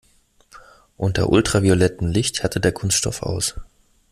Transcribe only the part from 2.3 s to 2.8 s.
härtet der